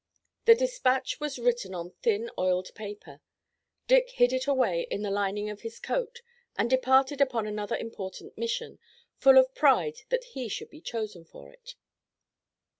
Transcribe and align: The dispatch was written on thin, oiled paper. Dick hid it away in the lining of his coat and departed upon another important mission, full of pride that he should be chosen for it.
The 0.45 0.55
dispatch 0.55 1.19
was 1.19 1.37
written 1.37 1.75
on 1.75 1.91
thin, 1.91 2.31
oiled 2.35 2.73
paper. 2.73 3.21
Dick 3.85 4.09
hid 4.09 4.33
it 4.33 4.47
away 4.47 4.87
in 4.89 5.03
the 5.03 5.11
lining 5.11 5.47
of 5.51 5.61
his 5.61 5.79
coat 5.79 6.23
and 6.57 6.67
departed 6.67 7.21
upon 7.21 7.45
another 7.45 7.77
important 7.77 8.35
mission, 8.35 8.79
full 9.19 9.37
of 9.37 9.53
pride 9.53 9.97
that 10.09 10.23
he 10.33 10.47
should 10.49 10.71
be 10.71 10.81
chosen 10.81 11.23
for 11.23 11.51
it. 11.51 11.75